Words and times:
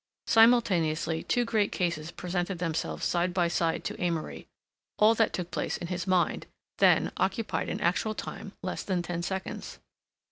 Simultaneously 0.25 1.21
two 1.21 1.45
great 1.45 1.71
cases 1.71 2.09
presented 2.09 2.57
themselves 2.57 3.05
side 3.05 3.35
by 3.35 3.47
side 3.47 3.83
to 3.83 4.01
Amory; 4.03 4.47
all 4.97 5.13
that 5.13 5.31
took 5.31 5.51
place 5.51 5.77
in 5.77 5.89
his 5.89 6.07
mind, 6.07 6.47
then, 6.79 7.11
occupied 7.17 7.69
in 7.69 7.79
actual 7.81 8.15
time 8.15 8.51
less 8.63 8.81
than 8.81 9.03
ten 9.03 9.21
seconds. 9.21 9.77